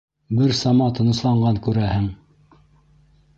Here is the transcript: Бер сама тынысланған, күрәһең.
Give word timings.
Бер 0.37 0.53
сама 0.59 0.87
тынысланған, 0.99 1.61
күрәһең. 1.67 2.09